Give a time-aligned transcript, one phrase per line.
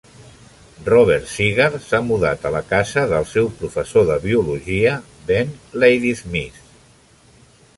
[0.85, 4.97] Robert Cigar s'ha mudat a la casa del seu professor de biologia,
[5.29, 5.53] Ben
[5.85, 6.59] Ladysmith.